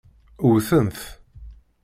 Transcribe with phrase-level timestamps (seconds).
[0.51, 0.99] Wten-t.